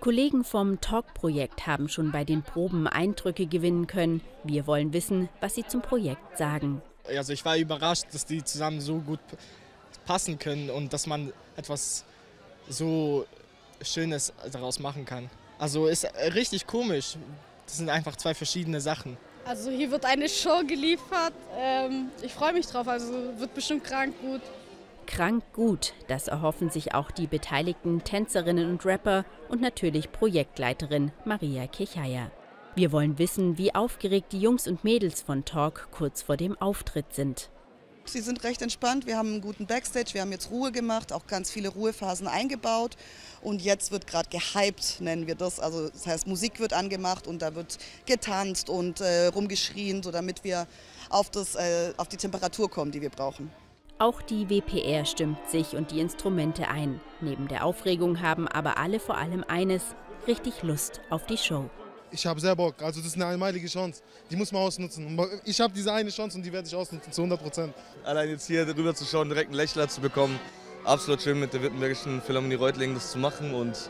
Kollegen 0.00 0.44
vom 0.44 0.80
Talk-Projekt 0.80 1.66
haben 1.66 1.88
schon 1.88 2.12
bei 2.12 2.24
den 2.24 2.42
Proben 2.42 2.86
Eindrücke 2.86 3.46
gewinnen 3.46 3.86
können. 3.86 4.20
Wir 4.44 4.66
wollen 4.66 4.92
wissen, 4.92 5.28
was 5.40 5.54
sie 5.54 5.66
zum 5.66 5.82
Projekt 5.82 6.38
sagen. 6.38 6.82
Also 7.08 7.32
ich 7.32 7.44
war 7.44 7.56
überrascht, 7.56 8.04
dass 8.12 8.26
die 8.26 8.44
zusammen 8.44 8.80
so 8.80 8.98
gut 8.98 9.20
passen 10.06 10.38
können 10.38 10.70
und 10.70 10.92
dass 10.92 11.06
man 11.06 11.32
etwas 11.56 12.04
so 12.68 13.26
Schönes 13.80 14.32
daraus 14.52 14.78
machen 14.78 15.04
kann. 15.04 15.30
Also 15.58 15.86
ist 15.86 16.06
richtig 16.34 16.66
komisch. 16.66 17.16
Das 17.66 17.78
sind 17.78 17.88
einfach 17.88 18.16
zwei 18.16 18.34
verschiedene 18.34 18.80
Sachen. 18.80 19.16
Also 19.44 19.70
hier 19.70 19.90
wird 19.90 20.04
eine 20.04 20.28
Show 20.28 20.62
geliefert. 20.66 21.32
Ähm, 21.56 22.10
ich 22.22 22.32
freue 22.32 22.52
mich 22.52 22.66
drauf. 22.66 22.86
Also 22.86 23.12
wird 23.38 23.54
bestimmt 23.54 23.84
krank 23.84 24.14
gut. 24.20 24.42
Krank 25.06 25.44
gut, 25.52 25.94
das 26.08 26.28
erhoffen 26.28 26.70
sich 26.70 26.94
auch 26.94 27.10
die 27.10 27.26
beteiligten 27.26 28.04
Tänzerinnen 28.04 28.68
und 28.68 28.84
Rapper 28.84 29.24
und 29.48 29.60
natürlich 29.60 30.12
Projektleiterin 30.12 31.12
Maria 31.24 31.66
Kirchheier. 31.66 32.30
Wir 32.74 32.92
wollen 32.92 33.18
wissen, 33.18 33.56
wie 33.56 33.74
aufgeregt 33.74 34.32
die 34.32 34.40
Jungs 34.40 34.68
und 34.68 34.84
Mädels 34.84 35.22
von 35.22 35.44
Talk 35.44 35.88
kurz 35.92 36.22
vor 36.22 36.36
dem 36.36 36.60
Auftritt 36.60 37.14
sind. 37.14 37.48
Sie 38.04 38.20
sind 38.20 38.44
recht 38.44 38.62
entspannt. 38.62 39.06
Wir 39.06 39.16
haben 39.16 39.32
einen 39.32 39.40
guten 39.40 39.66
Backstage. 39.66 40.14
Wir 40.14 40.20
haben 40.20 40.30
jetzt 40.30 40.50
Ruhe 40.50 40.70
gemacht, 40.72 41.12
auch 41.12 41.26
ganz 41.26 41.50
viele 41.50 41.68
Ruhephasen 41.68 42.28
eingebaut. 42.28 42.96
Und 43.42 43.62
jetzt 43.62 43.90
wird 43.90 44.06
gerade 44.06 44.28
gehypt, 44.28 45.00
nennen 45.00 45.26
wir 45.26 45.34
das. 45.34 45.58
Also 45.58 45.88
das 45.88 46.06
heißt, 46.06 46.26
Musik 46.26 46.60
wird 46.60 46.72
angemacht 46.72 47.26
und 47.26 47.42
da 47.42 47.54
wird 47.54 47.78
getanzt 48.04 48.68
und 48.68 49.00
äh, 49.00 49.26
rumgeschrien, 49.26 50.02
so 50.02 50.10
damit 50.10 50.44
wir 50.44 50.66
auf, 51.08 51.30
das, 51.30 51.54
äh, 51.54 51.92
auf 51.96 52.08
die 52.08 52.16
Temperatur 52.16 52.70
kommen, 52.70 52.92
die 52.92 53.00
wir 53.00 53.10
brauchen. 53.10 53.50
Auch 53.98 54.20
die 54.20 54.50
WPR 54.50 55.06
stimmt 55.06 55.38
sich 55.48 55.74
und 55.74 55.90
die 55.90 56.00
Instrumente 56.00 56.68
ein. 56.68 57.00
Neben 57.22 57.48
der 57.48 57.64
Aufregung 57.64 58.20
haben 58.20 58.46
aber 58.46 58.76
alle 58.76 59.00
vor 59.00 59.16
allem 59.16 59.42
eines, 59.48 59.82
richtig 60.26 60.62
Lust 60.62 61.00
auf 61.08 61.24
die 61.24 61.38
Show. 61.38 61.70
Ich 62.10 62.26
habe 62.26 62.38
sehr 62.38 62.54
Bock. 62.54 62.82
Also 62.82 63.00
das 63.00 63.08
ist 63.08 63.16
eine 63.16 63.24
einmalige 63.24 63.66
Chance. 63.68 64.02
Die 64.30 64.36
muss 64.36 64.52
man 64.52 64.60
ausnutzen. 64.60 65.18
Ich 65.46 65.58
habe 65.62 65.72
diese 65.72 65.94
eine 65.94 66.10
Chance 66.10 66.36
und 66.36 66.44
die 66.44 66.52
werde 66.52 66.68
ich 66.68 66.74
ausnutzen 66.74 67.10
zu 67.10 67.22
100 67.22 67.42
Prozent. 67.42 67.74
Allein 68.04 68.28
jetzt 68.28 68.46
hier 68.46 68.66
drüber 68.66 68.94
zu 68.94 69.06
schauen, 69.06 69.30
direkt 69.30 69.48
einen 69.48 69.56
Lächler 69.56 69.88
zu 69.88 70.02
bekommen. 70.02 70.38
Absolut 70.84 71.22
schön 71.22 71.40
mit 71.40 71.54
der 71.54 71.62
Württembergischen 71.62 72.20
Philharmonie 72.20 72.56
Reutlingen 72.56 72.96
das 72.96 73.12
zu 73.12 73.18
machen. 73.18 73.54
Und 73.54 73.88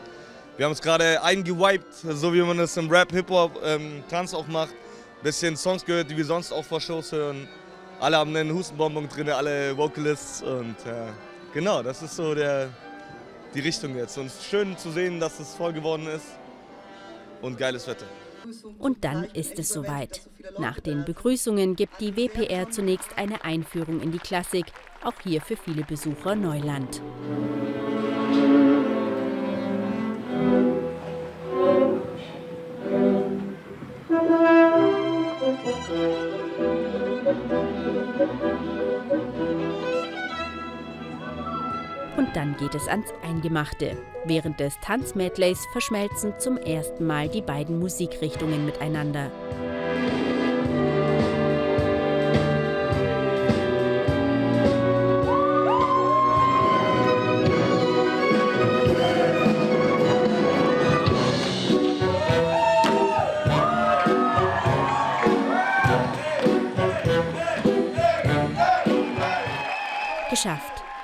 wir 0.55 0.65
haben 0.65 0.71
uns 0.71 0.81
gerade 0.81 1.21
eingewiped, 1.21 1.93
so 1.93 2.33
wie 2.33 2.41
man 2.43 2.57
es 2.59 2.77
im 2.77 2.89
Rap, 2.89 3.11
Hip-Hop, 3.11 3.59
ähm, 3.61 4.05
Tanz 4.09 4.33
auch 4.33 4.47
macht. 4.47 4.73
Bisschen 5.21 5.57
Songs 5.57 5.83
gehört, 5.83 6.09
die 6.09 6.15
wir 6.15 6.25
sonst 6.25 6.53
auch 6.53 6.63
vor 6.63 6.79
Shows 6.79 7.11
hören. 7.11 7.49
Alle 7.99 8.17
haben 8.17 8.35
einen 8.35 8.53
Hustenbonbon 8.53 9.09
drin, 9.09 9.29
alle 9.29 9.75
Vocalists. 9.75 10.43
Und 10.43 10.75
äh, 10.85 11.07
genau, 11.53 11.81
das 11.81 12.03
ist 12.03 12.15
so 12.15 12.35
der, 12.35 12.69
die 13.53 13.59
Richtung 13.59 13.95
jetzt. 13.95 14.17
Und 14.17 14.31
schön 14.31 14.77
zu 14.77 14.91
sehen, 14.91 15.19
dass 15.19 15.39
es 15.39 15.55
voll 15.55 15.73
geworden 15.73 16.07
ist 16.07 16.25
und 17.41 17.57
geiles 17.57 17.87
Wetter. 17.87 18.05
Und 18.77 19.03
dann 19.03 19.23
ist 19.23 19.57
es 19.59 19.69
soweit. 19.69 20.21
Nach 20.59 20.79
den 20.79 21.05
Begrüßungen 21.05 21.75
gibt 21.75 21.99
die 21.99 22.15
WPR 22.15 22.69
zunächst 22.69 23.17
eine 23.17 23.43
Einführung 23.43 23.99
in 23.99 24.11
die 24.11 24.19
Klassik, 24.19 24.67
auch 25.03 25.19
hier 25.23 25.41
für 25.41 25.57
viele 25.57 25.83
Besucher 25.83 26.35
Neuland. 26.35 27.01
Und 42.27 42.35
dann 42.35 42.57
geht 42.57 42.75
es 42.75 42.87
ans 42.87 43.13
Eingemachte. 43.23 43.97
Während 44.25 44.59
des 44.59 44.77
Tanzmedleys 44.81 45.65
verschmelzen 45.71 46.33
zum 46.39 46.57
ersten 46.57 47.05
Mal 47.05 47.29
die 47.29 47.41
beiden 47.41 47.79
Musikrichtungen 47.79 48.65
miteinander. 48.65 49.31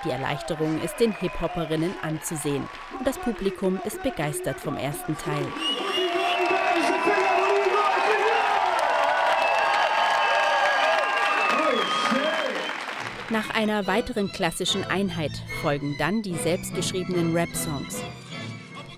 Die 0.06 0.10
Erleichterung 0.10 0.82
ist 0.82 1.00
den 1.00 1.14
Hip-Hopperinnen 1.14 1.94
anzusehen. 2.02 2.68
Und 2.98 3.08
das 3.08 3.18
Publikum 3.18 3.80
ist 3.86 4.04
begeistert 4.04 4.60
vom 4.60 4.76
ersten 4.76 5.18
Teil. 5.18 5.48
Nach 13.30 13.50
einer 13.56 13.88
weiteren 13.88 14.32
klassischen 14.32 14.84
Einheit 14.84 15.32
folgen 15.62 15.96
dann 15.98 16.22
die 16.22 16.36
selbstgeschriebenen 16.36 17.34
Rap-Songs. 17.34 18.04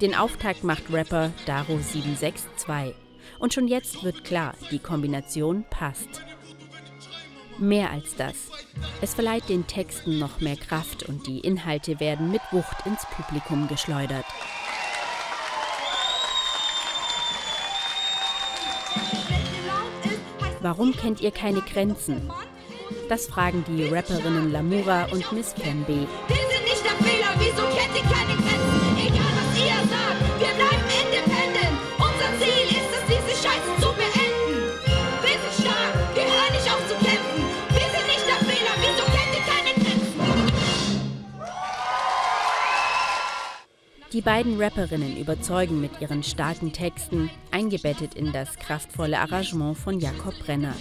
Den 0.01 0.15
Auftakt 0.15 0.63
macht 0.63 0.91
Rapper 0.91 1.31
Daro 1.45 1.77
762. 1.77 2.95
Und 3.39 3.53
schon 3.53 3.67
jetzt 3.67 4.03
wird 4.03 4.23
klar, 4.23 4.55
die 4.71 4.79
Kombination 4.79 5.65
passt. 5.69 6.21
Mehr 7.57 7.91
als 7.91 8.15
das. 8.15 8.35
Es 9.01 9.13
verleiht 9.13 9.47
den 9.47 9.65
Texten 9.65 10.19
noch 10.19 10.41
mehr 10.41 10.57
Kraft 10.57 11.03
und 11.03 11.25
die 11.25 11.39
Inhalte 11.39 11.99
werden 11.99 12.31
mit 12.31 12.41
Wucht 12.51 12.85
ins 12.85 13.05
Publikum 13.05 13.67
geschleudert. 13.67 14.25
Warum 20.61 20.95
kennt 20.95 21.21
ihr 21.21 21.31
keine 21.31 21.61
Grenzen? 21.61 22.31
Das 23.07 23.27
fragen 23.27 23.63
die 23.67 23.85
Rapperinnen 23.85 24.51
Lamura 24.51 25.05
und 25.11 25.31
Miss 25.31 25.53
Fembe. 25.53 26.07
Wir 26.27 26.35
sind 26.35 26.63
nicht 26.63 26.83
der 26.83 27.05
Fehler, 27.05 27.33
wieso 27.37 27.63
kennt 27.77 27.95
ihr 27.95 28.14
beiden 44.25 44.59
Rapperinnen 44.59 45.17
überzeugen 45.17 45.79
mit 45.79 46.01
ihren 46.01 46.23
starken 46.23 46.73
Texten, 46.73 47.29
eingebettet 47.51 48.15
in 48.15 48.33
das 48.33 48.57
kraftvolle 48.57 49.19
Arrangement 49.19 49.77
von 49.77 49.99
Jakob 49.99 50.33
Brenner. 50.39 50.73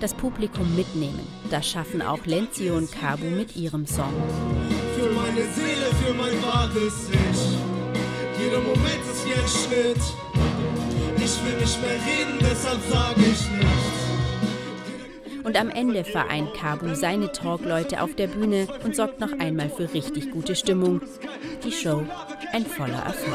Das 0.00 0.14
Publikum 0.14 0.76
mitnehmen, 0.76 1.26
das 1.50 1.68
schaffen 1.68 2.00
auch 2.00 2.24
Lenzio 2.26 2.76
und 2.76 2.92
Kabu 2.92 3.24
mit 3.24 3.56
ihrem 3.56 3.86
Song. 3.86 4.12
Meine 5.26 5.42
Seele, 5.54 5.86
für 6.04 6.14
mein 6.14 6.40
wahres 6.40 7.08
Ich. 7.10 7.58
Jeder 8.38 8.60
Moment 8.60 9.02
ist 9.10 9.26
wie 9.26 9.34
ein 9.34 9.48
Schnitt. 9.48 10.02
Ich 11.16 11.44
will 11.44 11.58
nicht 11.60 11.82
mehr 11.82 11.90
reden, 11.90 12.38
deshalb 12.40 12.80
sage 12.88 13.20
ich 13.22 13.50
nichts. 13.50 13.96
Und 15.42 15.60
am 15.60 15.68
Ende 15.70 16.04
vereint 16.04 16.54
Kabu 16.54 16.94
seine 16.94 17.32
Talkleute 17.32 18.02
auf 18.02 18.14
der 18.14 18.28
Bühne 18.28 18.68
und 18.84 18.94
sorgt 18.94 19.18
noch 19.18 19.32
einmal 19.40 19.68
für 19.68 19.92
richtig 19.92 20.30
gute 20.30 20.54
Stimmung. 20.54 21.00
Die 21.64 21.72
Show 21.72 22.04
ein 22.52 22.64
voller 22.64 23.02
Erfolg. 23.02 23.34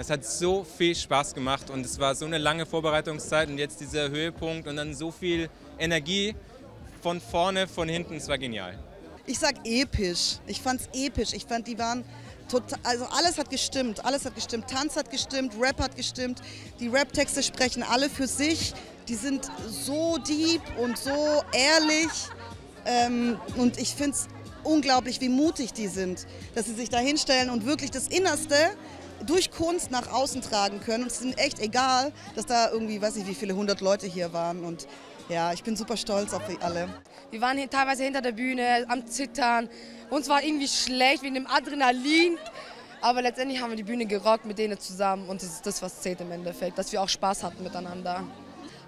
Es 0.00 0.10
hat 0.10 0.24
so 0.24 0.62
viel 0.62 0.94
Spaß 0.94 1.34
gemacht 1.34 1.70
und 1.70 1.84
es 1.84 1.98
war 1.98 2.14
so 2.14 2.24
eine 2.24 2.38
lange 2.38 2.64
Vorbereitungszeit 2.66 3.48
und 3.48 3.58
jetzt 3.58 3.80
dieser 3.80 4.08
Höhepunkt 4.10 4.68
und 4.68 4.76
dann 4.76 4.94
so 4.94 5.10
viel 5.10 5.50
Energie 5.76 6.36
von 7.02 7.20
vorne, 7.20 7.66
von 7.66 7.88
hinten, 7.88 8.14
es 8.14 8.28
war 8.28 8.38
genial. 8.38 8.78
Ich 9.26 9.40
sag 9.40 9.56
episch. 9.64 10.36
Ich 10.46 10.62
fand's 10.62 10.88
episch. 10.94 11.32
Ich 11.32 11.46
fand, 11.46 11.66
die 11.66 11.76
waren 11.80 12.04
total, 12.48 12.78
also 12.84 13.06
alles 13.06 13.38
hat 13.38 13.50
gestimmt. 13.50 14.04
Alles 14.04 14.24
hat 14.24 14.36
gestimmt. 14.36 14.70
Tanz 14.70 14.94
hat 14.94 15.10
gestimmt, 15.10 15.54
Rap 15.60 15.80
hat 15.80 15.96
gestimmt. 15.96 16.42
Die 16.78 16.86
Rap-Texte 16.86 17.42
sprechen 17.42 17.82
alle 17.82 18.08
für 18.08 18.28
sich. 18.28 18.74
Die 19.08 19.16
sind 19.16 19.50
so 19.68 20.18
deep 20.18 20.62
und 20.78 20.96
so 20.96 21.42
ehrlich. 21.52 22.08
Ähm, 22.86 23.36
und 23.56 23.80
ich 23.80 23.96
finde 23.96 24.12
es 24.12 24.28
unglaublich, 24.62 25.20
wie 25.20 25.28
mutig 25.28 25.72
die 25.72 25.88
sind, 25.88 26.24
dass 26.54 26.66
sie 26.66 26.74
sich 26.74 26.88
da 26.88 26.98
hinstellen 26.98 27.50
und 27.50 27.66
wirklich 27.66 27.90
das 27.90 28.06
Innerste 28.06 28.54
durch 29.26 29.50
Kunst 29.50 29.90
nach 29.90 30.12
außen 30.12 30.42
tragen 30.42 30.80
können. 30.80 31.04
Und 31.04 31.12
es 31.12 31.20
ist 31.20 31.38
echt 31.38 31.60
egal, 31.60 32.12
dass 32.34 32.46
da 32.46 32.70
irgendwie, 32.70 33.00
weiß 33.00 33.16
ich, 33.16 33.26
wie 33.26 33.34
viele 33.34 33.54
hundert 33.54 33.80
Leute 33.80 34.06
hier 34.06 34.32
waren. 34.32 34.64
Und 34.64 34.86
ja, 35.28 35.52
ich 35.52 35.62
bin 35.62 35.76
super 35.76 35.96
stolz 35.96 36.32
auf 36.32 36.42
alle. 36.60 36.88
Wir 37.30 37.40
waren 37.40 37.58
hier 37.58 37.68
teilweise 37.68 38.04
hinter 38.04 38.22
der 38.22 38.32
Bühne 38.32 38.86
am 38.88 39.06
Zittern. 39.06 39.68
Uns 40.10 40.28
war 40.28 40.42
irgendwie 40.42 40.68
schlecht 40.68 41.22
wegen 41.22 41.34
dem 41.34 41.46
Adrenalin. 41.46 42.38
Aber 43.00 43.22
letztendlich 43.22 43.60
haben 43.60 43.70
wir 43.70 43.76
die 43.76 43.84
Bühne 43.84 44.06
gerockt 44.06 44.44
mit 44.44 44.58
denen 44.58 44.78
zusammen 44.78 45.28
und 45.28 45.40
das 45.40 45.48
ist 45.50 45.66
das, 45.66 45.80
was 45.82 46.00
zählt 46.00 46.20
im 46.20 46.32
Endeffekt, 46.32 46.78
dass 46.78 46.90
wir 46.90 47.00
auch 47.00 47.08
Spaß 47.08 47.44
hatten 47.44 47.62
miteinander. 47.62 48.24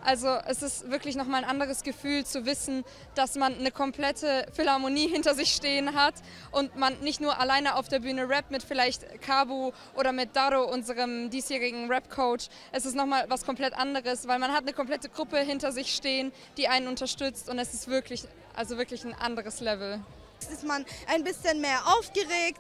Also 0.03 0.29
es 0.47 0.63
ist 0.63 0.91
wirklich 0.91 1.15
nochmal 1.15 1.45
ein 1.45 1.51
anderes 1.51 1.83
Gefühl 1.83 2.25
zu 2.25 2.47
wissen, 2.47 2.85
dass 3.15 3.35
man 3.35 3.59
eine 3.59 3.71
komplette 3.71 4.47
Philharmonie 4.55 5.09
hinter 5.09 5.35
sich 5.35 5.53
stehen 5.53 5.95
hat 5.95 6.15
und 6.53 6.77
man 6.77 6.99
nicht 7.01 7.21
nur 7.21 7.39
alleine 7.39 7.77
auf 7.77 7.89
der 7.89 8.01
Bühne 8.01 8.29
rappt 8.29 8.51
mit 8.51 8.63
vielleicht 8.63 9.21
Kabu 9.21 9.73
oder 9.95 10.13
mit 10.13 10.35
Daro, 10.35 10.65
unserem 10.65 11.29
diesjährigen 11.29 11.91
Rap-Coach. 11.91 12.49
Es 12.73 12.87
ist 12.87 12.95
nochmal 12.97 13.27
was 13.29 13.45
komplett 13.45 13.75
anderes, 13.75 14.27
weil 14.27 14.39
man 14.39 14.53
hat 14.53 14.63
eine 14.63 14.73
komplette 14.73 15.11
Gruppe 15.11 15.39
hinter 15.39 15.71
sich 15.71 15.95
stehen, 15.95 16.33
die 16.57 16.69
einen 16.69 16.89
unterstützt 16.89 17.49
und 17.51 17.59
es 17.59 17.75
ist 17.75 17.89
wirklich, 17.89 18.25
also 18.57 18.79
wirklich 18.79 19.05
ein 19.05 19.15
anderes 19.15 19.61
Level. 19.61 20.01
Ist 20.41 20.65
man 20.65 20.87
ein 21.07 21.23
bisschen 21.23 21.61
mehr 21.61 21.81
aufgeregt, 21.99 22.59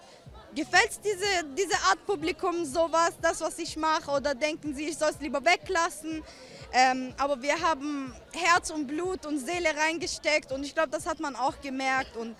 Gefällt 0.52 0.99
diese, 1.04 1.54
diese 1.56 1.76
Art 1.88 2.04
Publikum 2.06 2.64
sowas, 2.64 3.12
das, 3.23 3.40
was 3.40 3.56
ich 3.61 3.76
mache, 3.76 4.11
oder 4.11 4.35
denken 4.35 4.75
sie, 4.75 4.88
ich 4.88 4.99
soll 4.99 5.11
es 5.11 5.20
lieber 5.20 5.44
weglassen? 5.44 6.25
Ähm, 6.72 7.12
aber 7.18 7.42
wir 7.42 7.60
haben 7.60 8.14
Herz 8.32 8.70
und 8.70 8.86
Blut 8.86 9.26
und 9.26 9.38
Seele 9.38 9.70
reingesteckt 9.76 10.52
und 10.52 10.64
ich 10.64 10.74
glaube, 10.74 10.90
das 10.90 11.06
hat 11.06 11.20
man 11.20 11.34
auch 11.36 11.60
gemerkt. 11.60 12.16
Und 12.16 12.36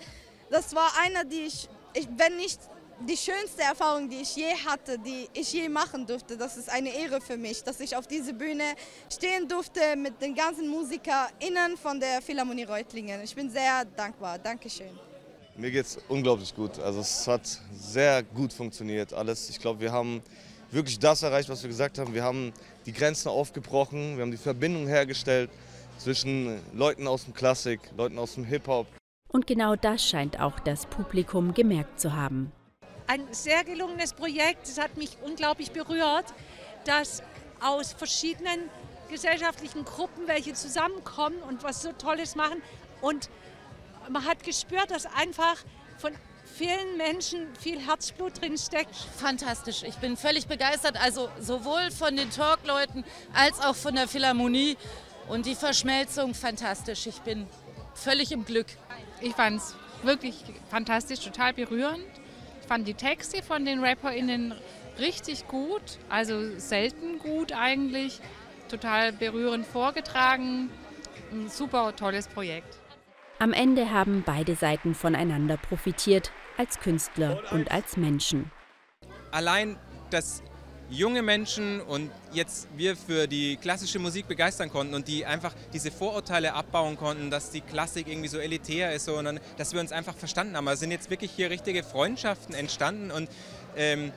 das 0.49 0.73
war 0.73 0.89
einer, 1.03 1.25
die 1.25 1.41
ich, 1.41 1.69
ich, 1.93 2.07
wenn 2.17 2.37
nicht 2.37 2.59
die 3.07 3.17
schönste 3.17 3.63
Erfahrung, 3.63 4.09
die 4.09 4.21
ich 4.21 4.35
je 4.35 4.53
hatte, 4.65 4.97
die 4.99 5.27
ich 5.33 5.51
je 5.53 5.67
machen 5.69 6.05
durfte. 6.05 6.37
Das 6.37 6.57
ist 6.57 6.69
eine 6.69 6.93
Ehre 6.95 7.19
für 7.19 7.37
mich, 7.37 7.63
dass 7.63 7.79
ich 7.79 7.95
auf 7.95 8.07
dieser 8.07 8.33
Bühne 8.33 8.63
stehen 9.11 9.47
durfte 9.47 9.95
mit 9.95 10.21
den 10.21 10.35
ganzen 10.35 10.67
MusikerInnen 10.67 11.77
von 11.81 11.99
der 11.99 12.21
Philharmonie 12.21 12.63
Reutlingen. 12.63 13.21
Ich 13.23 13.35
bin 13.35 13.49
sehr 13.49 13.85
dankbar. 13.85 14.37
Dankeschön. 14.39 14.91
Mir 15.57 15.71
geht 15.71 15.85
es 15.85 15.99
unglaublich 16.07 16.55
gut. 16.55 16.79
Also 16.79 17.01
es 17.01 17.27
hat 17.27 17.45
sehr 17.73 18.23
gut 18.23 18.53
funktioniert 18.53 19.13
alles. 19.13 19.49
Ich 19.49 19.59
glaube, 19.59 19.79
wir 19.81 19.91
haben 19.91 20.21
wirklich 20.71 20.99
das 20.99 21.23
erreicht, 21.23 21.49
was 21.49 21.61
wir 21.63 21.69
gesagt 21.69 21.99
haben. 21.99 22.13
Wir 22.13 22.23
haben 22.23 22.53
die 22.85 22.93
Grenzen 22.93 23.29
aufgebrochen, 23.29 24.15
wir 24.17 24.23
haben 24.23 24.31
die 24.31 24.37
Verbindung 24.37 24.87
hergestellt 24.87 25.49
zwischen 25.97 26.59
Leuten 26.73 27.07
aus 27.07 27.25
dem 27.25 27.33
Klassik, 27.33 27.79
Leuten 27.95 28.17
aus 28.17 28.35
dem 28.35 28.43
Hip-Hop. 28.45 28.87
Und 29.27 29.47
genau 29.47 29.75
das 29.75 30.05
scheint 30.05 30.39
auch 30.39 30.59
das 30.59 30.85
Publikum 30.87 31.53
gemerkt 31.53 31.99
zu 31.99 32.13
haben. 32.15 32.51
Ein 33.07 33.21
sehr 33.31 33.63
gelungenes 33.63 34.13
Projekt. 34.13 34.67
Es 34.67 34.79
hat 34.79 34.97
mich 34.97 35.17
unglaublich 35.21 35.71
berührt, 35.71 36.25
dass 36.85 37.21
aus 37.61 37.93
verschiedenen 37.93 38.69
gesellschaftlichen 39.09 39.85
Gruppen 39.85 40.27
welche 40.27 40.53
zusammenkommen 40.53 41.37
und 41.47 41.63
was 41.63 41.81
so 41.81 41.91
Tolles 41.91 42.35
machen. 42.35 42.61
Und 43.01 43.29
man 44.09 44.25
hat 44.25 44.43
gespürt, 44.43 44.89
dass 44.89 45.05
einfach 45.05 45.57
von 45.97 46.13
vielen 46.61 46.95
Menschen 46.95 47.47
viel 47.59 47.79
Herzblut 47.79 48.39
drin 48.39 48.55
steckt. 48.55 48.95
Fantastisch. 48.95 49.81
Ich 49.81 49.95
bin 49.95 50.15
völlig 50.15 50.45
begeistert. 50.45 50.95
Also 51.01 51.27
sowohl 51.39 51.89
von 51.89 52.15
den 52.15 52.29
Talkleuten 52.29 53.03
als 53.33 53.59
auch 53.61 53.75
von 53.75 53.95
der 53.95 54.07
Philharmonie. 54.07 54.77
Und 55.27 55.47
die 55.47 55.55
Verschmelzung 55.55 56.35
fantastisch. 56.35 57.07
Ich 57.07 57.19
bin 57.21 57.47
völlig 57.95 58.31
im 58.31 58.45
Glück. 58.45 58.67
Ich 59.21 59.33
fand 59.33 59.57
es 59.57 59.75
wirklich 60.03 60.35
fantastisch, 60.69 61.21
total 61.21 61.53
berührend. 61.53 62.03
Ich 62.61 62.67
fand 62.67 62.87
die 62.87 62.93
Texte 62.93 63.41
von 63.41 63.65
den 63.65 63.83
RapperInnen 63.83 64.53
richtig 64.99 65.47
gut, 65.47 65.81
also 66.09 66.59
selten 66.59 67.17
gut 67.17 67.53
eigentlich. 67.53 68.19
Total 68.69 69.11
berührend 69.11 69.65
vorgetragen. 69.65 70.69
Ein 71.31 71.49
super 71.49 71.95
tolles 71.95 72.27
Projekt. 72.27 72.77
Am 73.39 73.53
Ende 73.53 73.89
haben 73.89 74.21
beide 74.23 74.53
Seiten 74.53 74.93
voneinander 74.93 75.57
profitiert, 75.57 76.31
als 76.61 76.79
Künstler 76.79 77.41
und 77.49 77.71
als 77.71 77.97
Menschen. 77.97 78.51
Allein, 79.31 79.77
dass 80.11 80.43
junge 80.91 81.23
Menschen 81.23 81.81
und 81.81 82.11
jetzt 82.33 82.67
wir 82.77 82.95
für 82.95 83.25
die 83.25 83.55
klassische 83.55 83.97
Musik 83.97 84.27
begeistern 84.27 84.69
konnten 84.69 84.93
und 84.93 85.07
die 85.07 85.25
einfach 85.25 85.55
diese 85.73 85.89
Vorurteile 85.89 86.53
abbauen 86.53 86.97
konnten, 86.97 87.31
dass 87.31 87.49
die 87.49 87.61
Klassik 87.61 88.07
irgendwie 88.07 88.27
so 88.27 88.37
elitär 88.37 88.93
ist, 88.93 89.05
sondern 89.05 89.39
dass 89.57 89.73
wir 89.73 89.79
uns 89.79 89.91
einfach 89.91 90.15
verstanden 90.15 90.55
haben. 90.55 90.67
Es 90.67 90.81
sind 90.81 90.91
jetzt 90.91 91.09
wirklich 91.09 91.31
hier 91.31 91.49
richtige 91.49 91.81
Freundschaften 91.81 92.53
entstanden 92.53 93.09
und 93.09 93.27
ähm, 93.75 94.11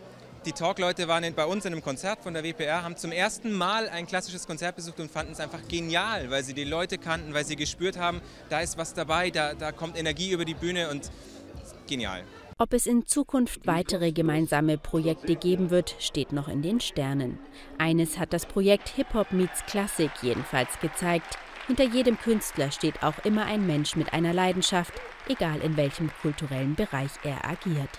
die 0.44 0.52
Talk-Leute 0.52 1.08
waren 1.08 1.32
bei 1.32 1.46
uns 1.46 1.64
in 1.64 1.72
einem 1.72 1.82
Konzert 1.82 2.20
von 2.22 2.34
der 2.34 2.44
WPR, 2.44 2.82
haben 2.82 2.98
zum 2.98 3.12
ersten 3.12 3.52
Mal 3.54 3.88
ein 3.88 4.06
klassisches 4.06 4.46
Konzert 4.46 4.76
besucht 4.76 5.00
und 5.00 5.10
fanden 5.10 5.32
es 5.32 5.40
einfach 5.40 5.66
genial, 5.68 6.30
weil 6.30 6.44
sie 6.44 6.52
die 6.52 6.64
Leute 6.64 6.98
kannten, 6.98 7.32
weil 7.32 7.46
sie 7.46 7.56
gespürt 7.56 7.96
haben, 7.96 8.20
da 8.50 8.60
ist 8.60 8.76
was 8.76 8.92
dabei, 8.92 9.30
da, 9.30 9.54
da 9.54 9.72
kommt 9.72 9.96
Energie 9.96 10.32
über 10.32 10.44
die 10.44 10.52
Bühne 10.52 10.90
und 10.90 11.10
genial. 11.86 12.24
Ob 12.56 12.72
es 12.72 12.86
in 12.86 13.06
Zukunft 13.06 13.66
weitere 13.66 14.12
gemeinsame 14.12 14.78
Projekte 14.78 15.34
geben 15.34 15.70
wird, 15.70 15.96
steht 15.98 16.32
noch 16.32 16.46
in 16.46 16.62
den 16.62 16.80
Sternen. 16.80 17.38
Eines 17.78 18.18
hat 18.18 18.32
das 18.32 18.46
Projekt 18.46 18.90
Hip 18.90 19.12
Hop 19.12 19.32
Meets 19.32 19.66
Klassik 19.66 20.12
jedenfalls 20.22 20.78
gezeigt. 20.78 21.36
Hinter 21.66 21.84
jedem 21.84 22.16
Künstler 22.18 22.70
steht 22.70 23.02
auch 23.02 23.24
immer 23.24 23.46
ein 23.46 23.66
Mensch 23.66 23.96
mit 23.96 24.12
einer 24.12 24.32
Leidenschaft, 24.32 24.94
egal 25.28 25.60
in 25.62 25.76
welchem 25.76 26.10
kulturellen 26.22 26.76
Bereich 26.76 27.10
er 27.24 27.44
agiert. 27.44 27.90